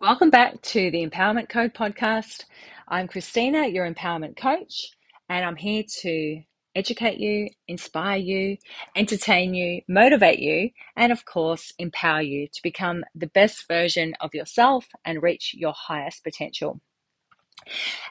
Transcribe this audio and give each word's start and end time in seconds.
Welcome 0.00 0.30
back 0.30 0.62
to 0.62 0.92
the 0.92 1.04
Empowerment 1.04 1.48
Code 1.48 1.74
podcast. 1.74 2.44
I'm 2.86 3.08
Christina, 3.08 3.66
your 3.66 3.84
empowerment 3.92 4.36
coach, 4.36 4.92
and 5.28 5.44
I'm 5.44 5.56
here 5.56 5.82
to 6.02 6.40
educate 6.76 7.18
you, 7.18 7.48
inspire 7.66 8.16
you, 8.16 8.58
entertain 8.94 9.54
you, 9.54 9.80
motivate 9.88 10.38
you, 10.38 10.70
and 10.94 11.10
of 11.10 11.24
course, 11.24 11.72
empower 11.80 12.22
you 12.22 12.46
to 12.46 12.62
become 12.62 13.02
the 13.12 13.26
best 13.26 13.66
version 13.66 14.14
of 14.20 14.32
yourself 14.34 14.86
and 15.04 15.20
reach 15.20 15.52
your 15.58 15.74
highest 15.76 16.22
potential. 16.22 16.80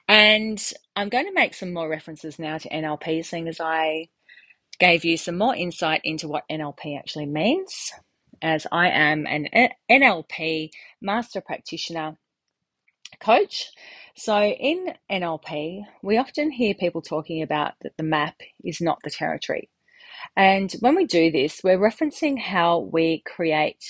And 0.10 0.62
I'm 0.98 1.08
going 1.08 1.28
to 1.28 1.34
make 1.34 1.54
some 1.54 1.72
more 1.72 1.88
references 1.88 2.38
now 2.38 2.58
to 2.58 2.68
NLP, 2.68 3.24
seeing 3.24 3.48
as 3.48 3.62
I 3.62 4.10
gave 4.78 5.06
you 5.06 5.16
some 5.16 5.38
more 5.38 5.56
insight 5.56 6.02
into 6.04 6.28
what 6.28 6.44
NLP 6.52 7.00
actually 7.00 7.28
means 7.28 7.94
as 8.42 8.68
I 8.72 8.90
am 8.90 9.26
an 9.28 9.48
NLP 9.90 10.70
master 11.02 11.42
practitioner 11.42 12.18
coach. 13.20 13.70
So, 14.16 14.42
in 14.42 14.94
NLP, 15.12 15.84
we 16.02 16.18
often 16.18 16.52
hear 16.52 16.74
people 16.74 17.02
talking 17.02 17.42
about 17.42 17.74
that 17.82 17.96
the 17.98 18.04
map 18.04 18.36
is 18.64 18.82
not 18.82 19.00
the 19.04 19.12
territory. 19.12 19.70
And 20.36 20.74
when 20.80 20.96
we 20.96 21.06
do 21.06 21.32
this, 21.32 21.62
we're 21.64 21.78
referencing 21.78 22.40
how 22.40 22.80
we 22.80 23.22
create 23.26 23.84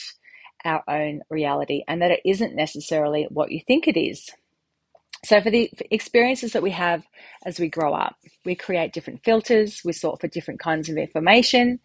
our 0.66 0.84
own 0.88 1.22
reality 1.30 1.84
and 1.88 2.02
that 2.02 2.12
it 2.12 2.22
isn't 2.26 2.56
necessarily 2.56 3.28
what 3.30 3.52
you 3.52 3.62
think 3.66 3.88
it 3.88 3.98
is. 3.98 4.30
So, 5.26 5.42
for 5.42 5.50
the 5.50 5.72
experiences 5.90 6.54
that 6.54 6.64
we 6.64 6.72
have 6.72 7.04
as 7.46 7.60
we 7.60 7.70
grow 7.70 7.94
up, 7.94 8.18
we 8.46 8.56
create 8.56 8.94
different 8.94 9.24
filters, 9.24 9.82
we 9.84 9.94
sort 9.94 10.22
for 10.22 10.28
different 10.28 10.60
kinds 10.60 10.90
of 10.90 10.98
information, 10.98 11.80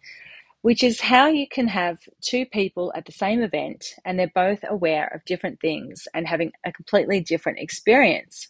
which 0.63 0.81
is 0.81 1.01
how 1.01 1.27
you 1.27 1.45
can 1.45 1.67
have 1.67 1.97
two 2.21 2.45
people 2.45 2.91
at 2.95 3.05
the 3.05 3.11
same 3.11 3.43
event 3.43 3.85
and 4.05 4.17
they're 4.17 4.31
both 4.33 4.59
aware 4.67 5.11
of 5.13 5.23
different 5.25 5.59
things 5.59 6.07
and 6.13 6.25
having 6.25 6.53
a 6.65 6.71
completely 6.71 7.19
different 7.19 7.59
experience. 7.59 8.47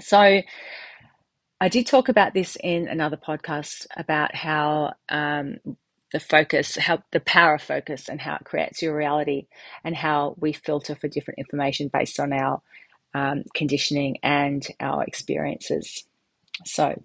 So, 0.00 0.42
I 1.60 1.68
did 1.68 1.88
talk 1.88 2.08
about 2.08 2.34
this 2.34 2.56
in 2.62 2.86
another 2.86 3.16
podcast 3.16 3.88
about 3.96 4.32
how 4.32 4.92
um, 5.08 5.56
the 6.12 6.20
focus, 6.20 6.76
how 6.76 7.02
the 7.10 7.18
power 7.18 7.56
of 7.56 7.62
focus, 7.62 8.08
and 8.08 8.20
how 8.20 8.36
it 8.36 8.44
creates 8.44 8.80
your 8.80 8.96
reality, 8.96 9.48
and 9.82 9.96
how 9.96 10.36
we 10.38 10.52
filter 10.52 10.94
for 10.94 11.08
different 11.08 11.38
information 11.38 11.90
based 11.92 12.20
on 12.20 12.32
our 12.32 12.62
um, 13.12 13.42
conditioning 13.54 14.18
and 14.22 14.64
our 14.78 15.02
experiences. 15.02 16.04
So, 16.64 17.02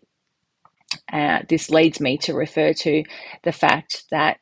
uh, 1.12 1.40
this 1.48 1.70
leads 1.70 2.00
me 2.00 2.18
to 2.20 2.34
refer 2.34 2.74
to 2.74 3.04
the 3.44 3.52
fact 3.52 4.04
that 4.12 4.40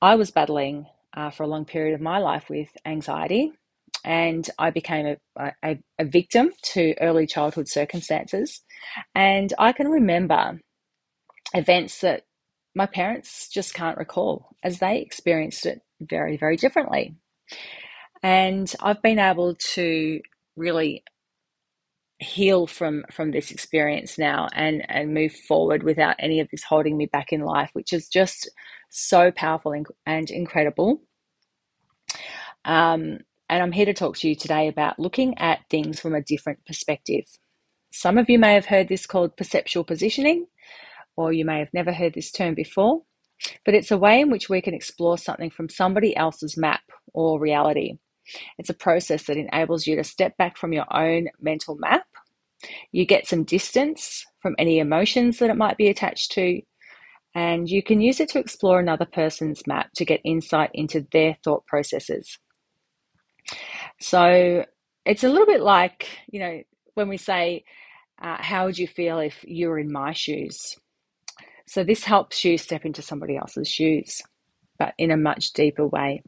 I 0.00 0.16
was 0.16 0.30
battling 0.30 0.86
uh, 1.16 1.30
for 1.30 1.44
a 1.44 1.48
long 1.48 1.64
period 1.64 1.94
of 1.94 2.00
my 2.00 2.18
life 2.18 2.48
with 2.50 2.68
anxiety, 2.84 3.52
and 4.04 4.48
I 4.58 4.70
became 4.70 5.16
a, 5.36 5.52
a, 5.62 5.78
a 5.98 6.04
victim 6.04 6.52
to 6.74 6.94
early 7.00 7.26
childhood 7.26 7.68
circumstances. 7.68 8.62
And 9.14 9.52
I 9.58 9.72
can 9.72 9.88
remember 9.88 10.60
events 11.54 12.00
that 12.00 12.24
my 12.74 12.86
parents 12.86 13.48
just 13.48 13.74
can't 13.74 13.98
recall 13.98 14.56
as 14.62 14.78
they 14.78 14.98
experienced 14.98 15.66
it 15.66 15.82
very, 16.00 16.36
very 16.36 16.56
differently. 16.56 17.14
And 18.22 18.72
I've 18.80 19.02
been 19.02 19.18
able 19.18 19.56
to 19.74 20.20
really 20.56 21.04
heal 22.22 22.66
from 22.66 23.04
from 23.12 23.32
this 23.32 23.50
experience 23.50 24.18
now 24.18 24.48
and 24.54 24.84
and 24.90 25.14
move 25.14 25.32
forward 25.32 25.82
without 25.82 26.16
any 26.18 26.40
of 26.40 26.48
this 26.50 26.64
holding 26.64 26.96
me 26.96 27.06
back 27.06 27.32
in 27.32 27.42
life 27.42 27.70
which 27.74 27.92
is 27.92 28.08
just 28.08 28.50
so 28.90 29.30
powerful 29.32 29.72
and, 29.72 29.86
and 30.06 30.30
incredible 30.30 31.02
um, 32.64 33.18
and 33.50 33.62
i'm 33.62 33.72
here 33.72 33.86
to 33.86 33.94
talk 33.94 34.16
to 34.16 34.28
you 34.28 34.34
today 34.36 34.68
about 34.68 34.98
looking 34.98 35.38
at 35.38 35.60
things 35.70 36.00
from 36.00 36.14
a 36.14 36.22
different 36.22 36.64
perspective 36.66 37.24
some 37.92 38.18
of 38.18 38.30
you 38.30 38.38
may 38.38 38.54
have 38.54 38.66
heard 38.66 38.88
this 38.88 39.06
called 39.06 39.36
perceptual 39.36 39.84
positioning 39.84 40.46
or 41.16 41.32
you 41.32 41.44
may 41.44 41.58
have 41.58 41.70
never 41.74 41.92
heard 41.92 42.14
this 42.14 42.32
term 42.32 42.54
before 42.54 43.02
but 43.64 43.74
it's 43.74 43.90
a 43.90 43.98
way 43.98 44.20
in 44.20 44.30
which 44.30 44.48
we 44.48 44.62
can 44.62 44.74
explore 44.74 45.18
something 45.18 45.50
from 45.50 45.68
somebody 45.68 46.16
else's 46.16 46.56
map 46.56 46.82
or 47.14 47.40
reality 47.40 47.94
it's 48.58 48.70
a 48.70 48.74
process 48.74 49.24
that 49.24 49.36
enables 49.36 49.86
you 49.86 49.96
to 49.96 50.04
step 50.04 50.36
back 50.36 50.56
from 50.56 50.72
your 50.72 50.86
own 50.94 51.28
mental 51.40 51.76
map. 51.76 52.04
You 52.92 53.06
get 53.06 53.26
some 53.26 53.44
distance 53.44 54.24
from 54.40 54.54
any 54.58 54.78
emotions 54.78 55.38
that 55.38 55.50
it 55.50 55.56
might 55.56 55.76
be 55.76 55.88
attached 55.88 56.32
to, 56.32 56.60
and 57.34 57.68
you 57.68 57.82
can 57.82 58.00
use 58.00 58.20
it 58.20 58.28
to 58.30 58.38
explore 58.38 58.78
another 58.78 59.06
person's 59.06 59.66
map 59.66 59.90
to 59.96 60.04
get 60.04 60.20
insight 60.24 60.70
into 60.74 61.06
their 61.12 61.36
thought 61.42 61.66
processes. 61.66 62.38
So 64.00 64.64
it's 65.04 65.24
a 65.24 65.28
little 65.28 65.46
bit 65.46 65.60
like, 65.60 66.08
you 66.30 66.40
know, 66.40 66.62
when 66.94 67.08
we 67.08 67.16
say, 67.16 67.64
uh, 68.20 68.36
How 68.40 68.66
would 68.66 68.78
you 68.78 68.86
feel 68.86 69.18
if 69.18 69.44
you 69.44 69.68
were 69.68 69.78
in 69.78 69.90
my 69.90 70.12
shoes? 70.12 70.76
So 71.66 71.84
this 71.84 72.04
helps 72.04 72.44
you 72.44 72.58
step 72.58 72.84
into 72.84 73.02
somebody 73.02 73.36
else's 73.36 73.68
shoes, 73.68 74.20
but 74.78 74.94
in 74.98 75.10
a 75.10 75.16
much 75.16 75.52
deeper 75.52 75.86
way. 75.86 76.22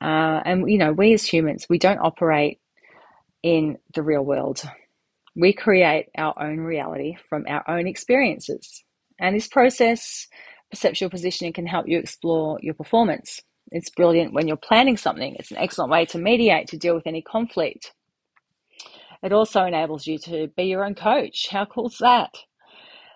Uh, 0.00 0.42
and, 0.44 0.70
you 0.70 0.78
know, 0.78 0.92
we 0.92 1.14
as 1.14 1.24
humans, 1.24 1.66
we 1.70 1.78
don't 1.78 1.98
operate 1.98 2.60
in 3.42 3.78
the 3.94 4.02
real 4.02 4.24
world. 4.24 4.62
We 5.36 5.52
create 5.52 6.06
our 6.16 6.34
own 6.40 6.58
reality 6.58 7.16
from 7.28 7.44
our 7.48 7.68
own 7.68 7.86
experiences. 7.86 8.84
And 9.20 9.34
this 9.34 9.48
process, 9.48 10.26
perceptual 10.70 11.10
positioning, 11.10 11.52
can 11.52 11.66
help 11.66 11.86
you 11.88 11.98
explore 11.98 12.58
your 12.62 12.74
performance. 12.74 13.40
It's 13.70 13.90
brilliant 13.90 14.32
when 14.32 14.48
you're 14.48 14.56
planning 14.56 14.96
something. 14.96 15.36
It's 15.38 15.50
an 15.50 15.58
excellent 15.58 15.90
way 15.90 16.06
to 16.06 16.18
mediate, 16.18 16.68
to 16.68 16.78
deal 16.78 16.94
with 16.94 17.06
any 17.06 17.22
conflict. 17.22 17.92
It 19.22 19.32
also 19.32 19.64
enables 19.64 20.06
you 20.06 20.18
to 20.20 20.48
be 20.56 20.64
your 20.64 20.84
own 20.84 20.94
coach. 20.94 21.48
How 21.50 21.64
cool 21.64 21.88
is 21.88 21.98
that? 21.98 22.30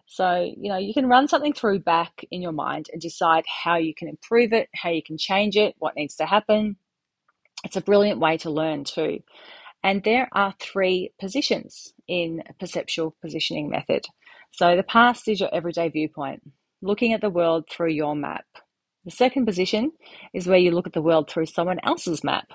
So, 0.06 0.52
you 0.56 0.68
know, 0.68 0.76
you 0.76 0.92
can 0.92 1.06
run 1.06 1.28
something 1.28 1.54
through 1.54 1.80
back 1.80 2.24
in 2.30 2.42
your 2.42 2.52
mind 2.52 2.88
and 2.92 3.00
decide 3.00 3.44
how 3.46 3.76
you 3.76 3.94
can 3.94 4.08
improve 4.08 4.52
it, 4.52 4.68
how 4.74 4.90
you 4.90 5.02
can 5.02 5.16
change 5.16 5.56
it, 5.56 5.74
what 5.78 5.96
needs 5.96 6.16
to 6.16 6.26
happen. 6.26 6.76
It's 7.64 7.76
a 7.76 7.80
brilliant 7.80 8.20
way 8.20 8.36
to 8.38 8.50
learn 8.50 8.84
too. 8.84 9.20
And 9.84 10.02
there 10.04 10.28
are 10.32 10.54
three 10.60 11.12
positions 11.20 11.92
in 12.08 12.42
perceptual 12.60 13.16
positioning 13.20 13.70
method. 13.70 14.04
So 14.52 14.76
the 14.76 14.82
past 14.82 15.28
is 15.28 15.40
your 15.40 15.54
everyday 15.54 15.88
viewpoint, 15.88 16.42
looking 16.82 17.12
at 17.12 17.20
the 17.20 17.30
world 17.30 17.68
through 17.70 17.90
your 17.90 18.14
map. 18.14 18.44
The 19.04 19.10
second 19.10 19.46
position 19.46 19.92
is 20.34 20.46
where 20.46 20.58
you 20.58 20.70
look 20.70 20.86
at 20.86 20.92
the 20.92 21.02
world 21.02 21.30
through 21.30 21.46
someone 21.46 21.80
else's 21.82 22.22
map. 22.22 22.48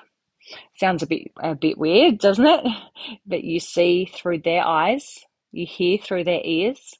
Sounds 0.77 1.03
a 1.03 1.07
bit 1.07 1.31
a 1.41 1.55
bit 1.55 1.77
weird, 1.77 2.19
doesn't 2.19 2.45
it? 2.45 2.65
But 3.25 3.43
you 3.43 3.59
see 3.59 4.05
through 4.05 4.39
their 4.39 4.65
eyes, 4.65 5.19
you 5.51 5.65
hear 5.65 5.97
through 5.97 6.23
their 6.23 6.41
ears, 6.43 6.93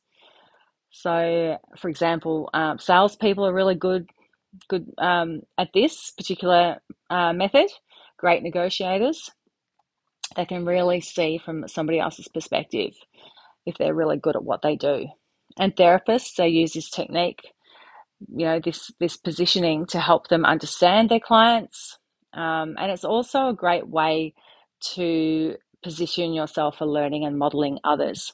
so, 0.92 1.58
for 1.78 1.90
example, 1.90 2.50
um, 2.54 2.80
salespeople 2.80 3.46
are 3.46 3.54
really 3.54 3.76
good 3.76 4.10
good 4.70 4.92
um, 4.98 5.42
at 5.58 5.70
this 5.74 6.12
particular 6.12 6.78
uh, 7.10 7.34
method. 7.34 7.68
Great 8.18 8.42
negotiators. 8.42 9.30
They 10.36 10.46
can 10.46 10.66
really 10.66 11.02
see 11.02 11.38
from 11.38 11.68
somebody 11.68 12.00
else's 12.00 12.28
perspective 12.28 12.94
if 13.66 13.78
they're 13.78 13.94
really 13.94 14.18
good 14.18 14.36
at 14.36 14.44
what 14.44 14.62
they 14.62 14.76
do. 14.76 15.08
And 15.58 15.76
therapists, 15.76 16.36
they 16.36 16.50
use 16.50 16.74
this 16.74 16.90
technique, 16.90 17.42
you 18.28 18.46
know, 18.46 18.60
this 18.60 18.92
this 19.00 19.18
positioning 19.18 19.86
to 19.88 20.00
help 20.00 20.28
them 20.28 20.46
understand 20.46 21.10
their 21.10 21.20
clients. 21.20 21.98
Um, 22.34 22.76
and 22.78 22.92
it's 22.92 23.06
also 23.06 23.50
a 23.50 23.54
great 23.56 23.88
way 23.88 24.34
to 24.94 25.56
position 25.84 26.34
yourself 26.34 26.78
for 26.78 26.86
learning 26.86 27.26
and 27.26 27.38
modeling 27.38 27.80
others. 27.84 28.34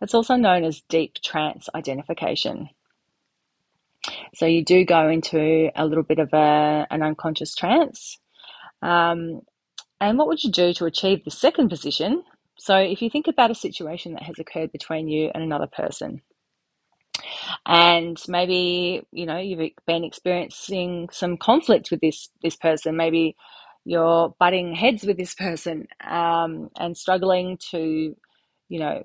It's 0.00 0.14
also 0.14 0.36
known 0.36 0.64
as 0.64 0.82
deep 0.88 1.14
trance 1.22 1.68
identification. 1.74 2.70
So 4.34 4.46
you 4.46 4.64
do 4.64 4.84
go 4.84 5.08
into 5.08 5.70
a 5.74 5.84
little 5.86 6.04
bit 6.04 6.18
of 6.18 6.30
a, 6.32 6.86
an 6.90 7.02
unconscious 7.02 7.54
trance. 7.54 8.18
Um, 8.82 9.42
and 10.00 10.18
what 10.18 10.28
would 10.28 10.44
you 10.44 10.50
do 10.50 10.72
to 10.74 10.86
achieve 10.86 11.24
the 11.24 11.30
second 11.30 11.68
position? 11.68 12.24
So 12.58 12.76
if 12.76 13.02
you 13.02 13.10
think 13.10 13.28
about 13.28 13.50
a 13.50 13.54
situation 13.54 14.14
that 14.14 14.22
has 14.24 14.38
occurred 14.38 14.72
between 14.72 15.08
you 15.08 15.30
and 15.34 15.42
another 15.42 15.66
person, 15.66 16.22
and 17.66 18.20
maybe 18.28 19.02
you 19.12 19.26
know 19.26 19.38
you've 19.38 19.72
been 19.86 20.04
experiencing 20.04 21.08
some 21.12 21.36
conflict 21.36 21.90
with 21.90 22.00
this 22.00 22.30
this 22.42 22.56
person, 22.56 22.96
maybe 22.96 23.36
you're 23.84 24.34
butting 24.38 24.74
heads 24.74 25.04
with 25.04 25.16
this 25.16 25.34
person 25.34 25.86
um, 26.04 26.70
and 26.78 26.96
struggling 26.96 27.58
to 27.70 28.16
you 28.68 28.80
know 28.80 29.02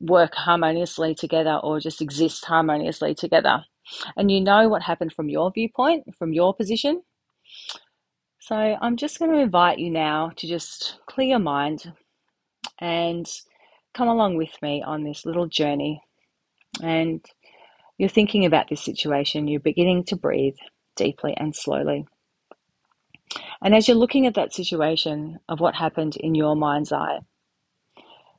work 0.00 0.34
harmoniously 0.34 1.14
together 1.14 1.58
or 1.62 1.80
just 1.80 2.00
exist 2.00 2.44
harmoniously 2.44 3.14
together. 3.14 3.64
And 4.16 4.30
you 4.30 4.40
know 4.40 4.68
what 4.68 4.82
happened 4.82 5.12
from 5.12 5.28
your 5.28 5.50
viewpoint, 5.50 6.14
from 6.18 6.32
your 6.32 6.54
position. 6.54 7.02
So 8.40 8.54
I'm 8.56 8.96
just 8.96 9.18
going 9.18 9.32
to 9.32 9.38
invite 9.38 9.78
you 9.78 9.90
now 9.90 10.30
to 10.36 10.46
just 10.46 11.00
clear 11.06 11.28
your 11.28 11.38
mind 11.38 11.92
and 12.78 13.26
come 13.94 14.08
along 14.08 14.36
with 14.36 14.52
me 14.62 14.82
on 14.82 15.02
this 15.02 15.26
little 15.26 15.46
journey. 15.46 16.02
And 16.82 17.24
you're 17.98 18.08
thinking 18.08 18.46
about 18.46 18.68
this 18.68 18.82
situation, 18.82 19.48
you're 19.48 19.60
beginning 19.60 20.04
to 20.04 20.16
breathe 20.16 20.56
deeply 20.96 21.34
and 21.36 21.54
slowly. 21.54 22.06
And 23.60 23.74
as 23.74 23.88
you're 23.88 23.96
looking 23.96 24.26
at 24.26 24.34
that 24.34 24.54
situation 24.54 25.38
of 25.48 25.60
what 25.60 25.74
happened 25.74 26.16
in 26.16 26.34
your 26.34 26.54
mind's 26.54 26.92
eye, 26.92 27.18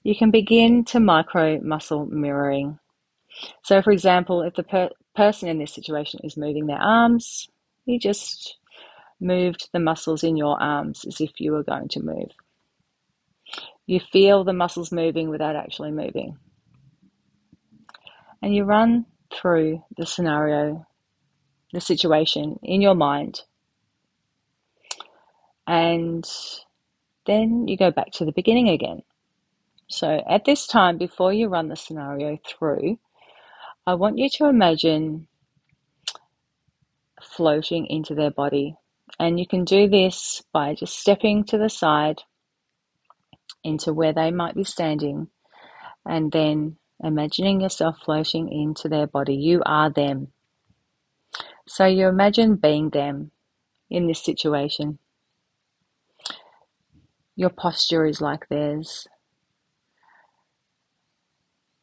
you 0.03 0.15
can 0.15 0.31
begin 0.31 0.85
to 0.85 0.99
micro 0.99 1.59
muscle 1.61 2.05
mirroring. 2.05 2.79
So, 3.63 3.81
for 3.81 3.91
example, 3.91 4.41
if 4.41 4.55
the 4.55 4.63
per- 4.63 4.91
person 5.15 5.49
in 5.49 5.59
this 5.59 5.73
situation 5.73 6.21
is 6.23 6.37
moving 6.37 6.67
their 6.67 6.81
arms, 6.81 7.47
you 7.85 7.99
just 7.99 8.57
moved 9.19 9.69
the 9.73 9.79
muscles 9.79 10.23
in 10.23 10.37
your 10.37 10.61
arms 10.61 11.05
as 11.05 11.19
if 11.19 11.39
you 11.39 11.51
were 11.51 11.63
going 11.63 11.87
to 11.89 12.01
move. 12.01 12.31
You 13.85 13.99
feel 13.99 14.43
the 14.43 14.53
muscles 14.53 14.91
moving 14.91 15.29
without 15.29 15.55
actually 15.55 15.91
moving. 15.91 16.37
And 18.41 18.55
you 18.55 18.63
run 18.63 19.05
through 19.33 19.83
the 19.97 20.05
scenario, 20.05 20.85
the 21.73 21.81
situation 21.81 22.59
in 22.63 22.81
your 22.81 22.95
mind. 22.95 23.41
And 25.67 26.27
then 27.25 27.67
you 27.67 27.77
go 27.77 27.91
back 27.91 28.11
to 28.13 28.25
the 28.25 28.31
beginning 28.31 28.69
again. 28.69 29.03
So 29.87 30.23
at 30.29 30.45
this 30.45 30.67
time, 30.67 30.97
before 30.97 31.33
you 31.33 31.47
run 31.47 31.67
the 31.67 31.75
scenario 31.75 32.37
through, 32.47 32.99
I 33.87 33.95
want 33.95 34.19
you 34.19 34.29
to 34.29 34.45
imagine 34.45 35.27
floating 37.21 37.87
into 37.87 38.13
their 38.13 38.31
body. 38.31 38.75
And 39.19 39.39
you 39.39 39.45
can 39.45 39.65
do 39.65 39.89
this 39.89 40.41
by 40.53 40.75
just 40.75 40.97
stepping 40.97 41.43
to 41.45 41.57
the 41.57 41.69
side 41.69 42.21
into 43.63 43.93
where 43.93 44.13
they 44.13 44.31
might 44.31 44.55
be 44.55 44.63
standing 44.63 45.27
and 46.05 46.31
then 46.31 46.77
imagining 47.03 47.61
yourself 47.61 47.97
floating 48.03 48.51
into 48.51 48.87
their 48.87 49.07
body. 49.07 49.35
You 49.35 49.61
are 49.65 49.89
them. 49.89 50.29
So 51.67 51.85
you 51.85 52.07
imagine 52.07 52.55
being 52.55 52.89
them 52.89 53.31
in 53.89 54.07
this 54.07 54.23
situation. 54.23 54.99
Your 57.35 57.49
posture 57.49 58.05
is 58.05 58.21
like 58.21 58.47
theirs. 58.49 59.07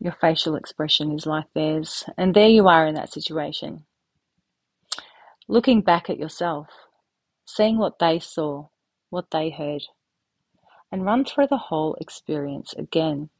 Your 0.00 0.16
facial 0.20 0.56
expression 0.56 1.12
is 1.12 1.26
like 1.26 1.46
theirs. 1.54 2.04
And 2.18 2.34
there 2.34 2.48
you 2.48 2.68
are 2.68 2.86
in 2.86 2.94
that 2.94 3.12
situation. 3.12 3.84
Looking 5.48 5.80
back 5.80 6.10
at 6.10 6.18
yourself, 6.18 6.68
seeing 7.46 7.78
what 7.78 7.98
they 7.98 8.18
saw, 8.18 8.66
what 9.08 9.30
they 9.30 9.50
heard, 9.50 9.84
and 10.92 11.04
run 11.04 11.24
through 11.24 11.46
the 11.46 11.56
whole 11.56 11.94
experience 12.00 12.74
again 12.76 13.30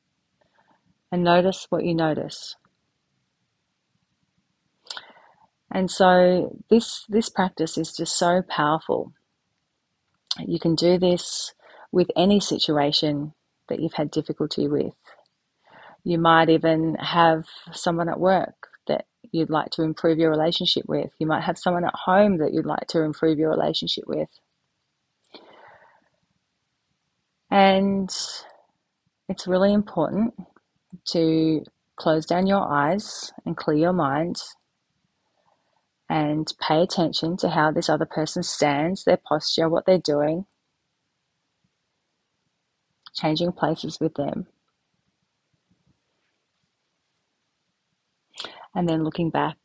and 1.13 1.23
notice 1.23 1.67
what 1.69 1.85
you 1.85 1.95
notice. 1.95 2.57
And 5.71 5.91
so 5.91 6.57
this 6.71 7.05
this 7.09 7.29
practice 7.29 7.77
is 7.77 7.93
just 7.93 8.17
so 8.17 8.43
powerful. 8.49 9.13
You 10.39 10.59
can 10.59 10.75
do 10.75 10.99
this 10.99 11.55
with 11.93 12.09
any 12.17 12.41
situation 12.41 13.35
that 13.69 13.81
you've 13.81 13.95
had 13.95 14.11
difficulty 14.11 14.69
with. 14.69 14.95
You 16.05 16.19
might 16.19 16.49
even 16.49 16.95
have 16.97 17.47
someone 17.73 18.09
at 18.09 18.21
work 18.21 18.69
you'd 19.33 19.51
like 19.51 19.71
to 19.73 19.83
improve 19.83 20.19
your 20.19 20.31
relationship 20.31 20.85
with. 20.89 21.11
You 21.19 21.27
might 21.27 21.45
have 21.45 21.59
someone 21.59 21.85
at 21.85 21.95
home 21.95 22.39
that 22.39 22.53
you'd 22.53 22.67
like 22.67 22.87
to 22.89 23.03
improve 23.03 23.39
your 23.39 23.51
relationship 23.51 24.05
with. 24.07 24.29
And 27.51 28.11
it's 29.29 29.47
really 29.47 29.73
important 29.73 30.35
to 31.13 31.65
close 31.97 32.27
down 32.27 32.47
your 32.47 32.71
eyes 32.71 33.33
and 33.45 33.57
clear 33.57 33.77
your 33.77 33.93
mind 33.93 34.37
and 36.09 36.53
pay 36.61 36.83
attention 36.83 37.37
to 37.39 37.51
how 37.51 37.73
this 37.73 37.89
other 37.89 38.07
person 38.07 38.43
stands, 38.43 39.05
their 39.05 39.17
posture, 39.17 39.69
what 39.69 39.87
they're 39.87 39.99
doing, 39.99 40.47
changing 43.15 43.53
places 43.53 43.99
with 44.01 44.15
them. 44.15 44.47
And 48.77 48.87
then 48.87 49.05
looking 49.05 49.31
back 49.31 49.57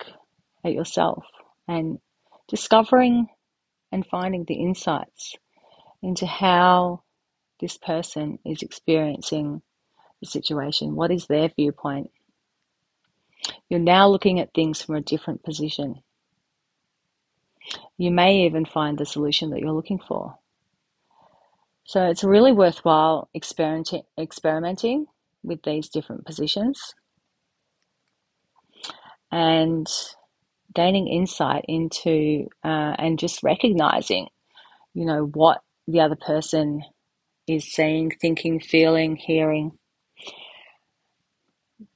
at 0.63 0.71
yourself 0.71 1.25
and 1.67 1.99
discovering 2.47 3.27
and 3.91 4.05
finding 4.05 4.45
the 4.45 4.53
insights 4.53 5.35
into 6.01 6.25
how 6.25 7.03
this 7.59 7.77
person 7.77 8.39
is 8.45 8.61
experiencing 8.61 9.61
the 10.21 10.27
situation. 10.27 10.95
What 10.95 11.11
is 11.11 11.27
their 11.27 11.49
viewpoint? 11.49 12.09
You're 13.69 13.81
now 13.81 14.07
looking 14.07 14.39
at 14.39 14.53
things 14.53 14.81
from 14.81 14.95
a 14.95 15.01
different 15.01 15.43
position. 15.43 16.01
You 17.97 18.11
may 18.11 18.45
even 18.45 18.65
find 18.65 18.97
the 18.97 19.05
solution 19.05 19.49
that 19.49 19.59
you're 19.59 19.73
looking 19.73 19.99
for. 19.99 20.37
So 21.83 22.05
it's 22.05 22.23
really 22.23 22.53
worthwhile 22.53 23.29
experimenting, 23.35 25.07
with 25.43 25.63
these 25.63 25.89
different 25.89 26.25
positions 26.25 26.93
and 29.31 29.87
gaining 30.73 31.07
insight 31.07 31.65
into 31.67 32.47
uh, 32.63 32.95
and 32.97 33.19
just 33.19 33.43
recognizing, 33.43 34.27
you 34.93 35.05
know, 35.05 35.25
what 35.25 35.61
the 35.87 36.01
other 36.01 36.15
person 36.15 36.83
is 37.47 37.65
seeing, 37.65 38.11
thinking, 38.11 38.59
feeling, 38.59 39.15
hearing, 39.15 39.77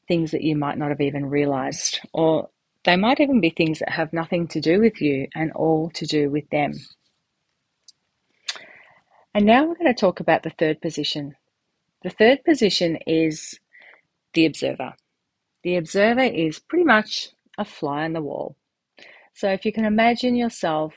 things 0.07 0.31
that 0.31 0.43
you 0.43 0.55
might 0.55 0.77
not 0.77 0.89
have 0.89 1.01
even 1.01 1.25
realized, 1.25 1.99
or 2.13 2.49
they 2.83 2.95
might 2.95 3.19
even 3.19 3.41
be 3.41 3.49
things 3.49 3.79
that 3.79 3.89
have 3.89 4.13
nothing 4.13 4.47
to 4.47 4.61
do 4.61 4.79
with 4.79 5.01
you 5.01 5.27
and 5.33 5.51
all 5.53 5.89
to 5.91 6.05
do 6.05 6.29
with 6.29 6.49
them. 6.49 6.73
And 9.33 9.45
now 9.45 9.65
we're 9.65 9.75
going 9.75 9.93
to 9.93 9.99
talk 9.99 10.19
about 10.19 10.43
the 10.43 10.51
third 10.51 10.81
position. 10.81 11.35
The 12.03 12.09
third 12.09 12.43
position 12.45 12.97
is 13.07 13.59
the 14.33 14.45
observer. 14.45 14.93
The 15.65 15.77
observer 15.77 16.21
is 16.21 16.59
pretty 16.59 16.85
much 16.85 17.29
a 17.57 17.65
fly 17.65 18.03
on 18.03 18.13
the 18.13 18.21
wall. 18.21 18.56
So 19.33 19.50
if 19.50 19.65
you 19.65 19.73
can 19.73 19.83
imagine 19.83 20.35
yourself 20.35 20.94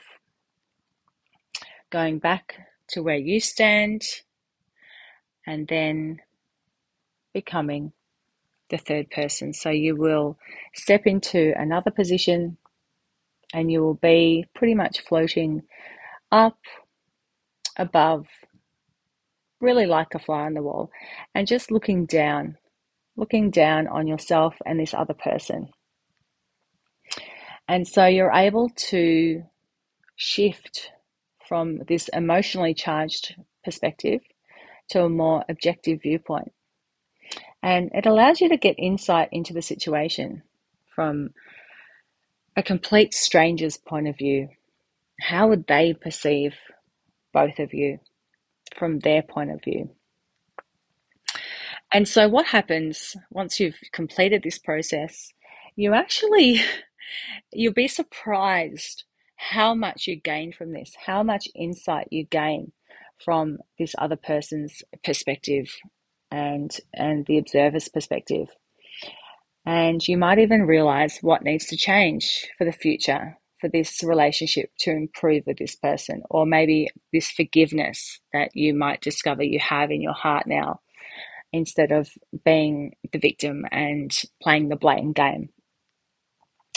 going 1.89 2.19
back 2.19 2.55
to 2.89 3.01
where 3.01 3.15
you 3.15 3.39
stand 3.39 4.03
and 5.47 5.67
then 5.67 6.19
becoming 7.33 7.93
the 8.69 8.77
third 8.77 9.09
person. 9.09 9.53
So 9.53 9.71
you 9.71 9.95
will 9.95 10.37
step 10.75 11.07
into 11.07 11.51
another 11.57 11.89
position 11.89 12.57
and 13.51 13.71
you 13.71 13.81
will 13.81 13.95
be 13.95 14.45
pretty 14.53 14.75
much 14.75 14.99
floating 14.99 15.63
up, 16.31 16.59
above, 17.75 18.27
really 19.59 19.87
like 19.87 20.13
a 20.13 20.19
fly 20.19 20.41
on 20.41 20.53
the 20.53 20.61
wall, 20.61 20.91
and 21.33 21.47
just 21.47 21.71
looking 21.71 22.05
down, 22.05 22.58
looking 23.19 23.51
down 23.51 23.87
on 23.87 24.07
yourself 24.07 24.55
and 24.65 24.79
this 24.79 24.93
other 24.93 25.13
person. 25.13 25.69
And 27.67 27.87
so 27.87 28.05
you're 28.05 28.31
able 28.31 28.69
to 28.69 29.43
shift 30.15 30.91
from 31.47 31.79
this 31.87 32.07
emotionally 32.09 32.73
charged 32.73 33.35
perspective 33.63 34.21
to 34.89 35.03
a 35.03 35.09
more 35.09 35.43
objective 35.49 36.01
viewpoint. 36.01 36.51
And 37.61 37.91
it 37.93 38.05
allows 38.05 38.41
you 38.41 38.49
to 38.49 38.57
get 38.57 38.75
insight 38.77 39.29
into 39.31 39.53
the 39.53 39.61
situation 39.61 40.43
from 40.95 41.31
a 42.55 42.63
complete 42.63 43.13
stranger's 43.13 43.77
point 43.77 44.07
of 44.07 44.17
view. 44.17 44.49
How 45.19 45.49
would 45.49 45.67
they 45.67 45.93
perceive 45.93 46.55
both 47.33 47.59
of 47.59 47.73
you 47.73 47.99
from 48.77 48.99
their 48.99 49.21
point 49.21 49.51
of 49.51 49.63
view? 49.63 49.89
And 51.91 52.07
so, 52.07 52.27
what 52.29 52.47
happens 52.47 53.15
once 53.31 53.59
you've 53.59 53.79
completed 53.91 54.43
this 54.43 54.59
process, 54.59 55.33
you 55.75 55.93
actually 55.93 56.61
you'll 57.51 57.73
be 57.73 57.87
surprised 57.87 59.05
how 59.37 59.73
much 59.73 60.05
you 60.07 60.15
gain 60.15 60.51
from 60.51 60.73
this, 60.73 60.93
how 61.05 61.23
much 61.23 61.47
insight 61.55 62.07
you 62.11 62.25
gain 62.25 62.71
from 63.23 63.57
this 63.79 63.95
other 63.97 64.15
person's 64.15 64.83
perspective 65.03 65.75
and 66.31 66.77
and 66.93 67.25
the 67.25 67.39
observer's 67.39 67.89
perspective. 67.89 68.49
And 69.65 70.05
you 70.07 70.17
might 70.17 70.39
even 70.39 70.63
realize 70.63 71.19
what 71.21 71.43
needs 71.43 71.65
to 71.67 71.77
change 71.77 72.47
for 72.57 72.65
the 72.65 72.71
future 72.71 73.37
for 73.59 73.67
this 73.67 74.01
relationship 74.03 74.71
to 74.79 74.91
improve 74.91 75.43
with 75.45 75.57
this 75.57 75.75
person, 75.75 76.23
or 76.29 76.45
maybe 76.45 76.87
this 77.11 77.29
forgiveness 77.29 78.19
that 78.31 78.55
you 78.55 78.73
might 78.73 79.01
discover 79.01 79.43
you 79.43 79.59
have 79.59 79.91
in 79.91 80.01
your 80.01 80.13
heart 80.13 80.47
now 80.47 80.79
instead 81.51 81.91
of 81.91 82.09
being 82.45 82.95
the 83.11 83.19
victim 83.19 83.65
and 83.71 84.11
playing 84.41 84.69
the 84.69 84.75
blame 84.75 85.13
game. 85.13 85.49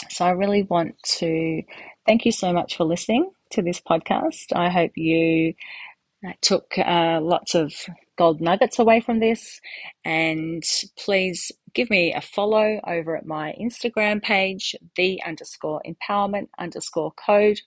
So, 0.09 0.25
I 0.25 0.31
really 0.31 0.63
want 0.63 0.95
to 1.19 1.63
thank 2.05 2.25
you 2.25 2.31
so 2.31 2.51
much 2.51 2.77
for 2.77 2.83
listening 2.83 3.31
to 3.51 3.61
this 3.61 3.79
podcast. 3.79 4.55
I 4.55 4.69
hope 4.69 4.91
you 4.95 5.53
took 6.41 6.77
uh, 6.77 7.19
lots 7.21 7.55
of 7.55 7.73
gold 8.17 8.41
nuggets 8.41 8.79
away 8.79 8.99
from 8.99 9.19
this. 9.19 9.59
And 10.05 10.63
please 10.97 11.51
give 11.73 11.89
me 11.89 12.13
a 12.13 12.21
follow 12.21 12.79
over 12.87 13.15
at 13.15 13.25
my 13.25 13.55
Instagram 13.59 14.21
page, 14.21 14.75
the 14.95 15.21
underscore 15.25 15.81
empowerment 15.85 16.47
underscore 16.59 17.13
code. 17.13 17.59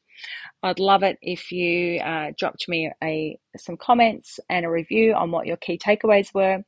I'd 0.62 0.78
love 0.78 1.02
it 1.02 1.18
if 1.20 1.52
you 1.52 2.00
uh, 2.00 2.32
dropped 2.38 2.68
me 2.68 2.90
a 3.02 3.38
some 3.56 3.76
comments 3.76 4.40
and 4.48 4.64
a 4.64 4.70
review 4.70 5.14
on 5.14 5.30
what 5.30 5.46
your 5.46 5.58
key 5.58 5.78
takeaways 5.78 6.32
were, 6.34 6.64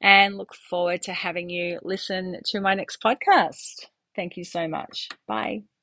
and 0.00 0.36
look 0.36 0.54
forward 0.54 1.02
to 1.02 1.12
having 1.12 1.50
you 1.50 1.78
listen 1.82 2.40
to 2.46 2.60
my 2.60 2.74
next 2.74 3.02
podcast. 3.02 3.86
Thank 4.14 4.36
you 4.36 4.44
so 4.44 4.66
much. 4.66 5.08
Bye. 5.28 5.75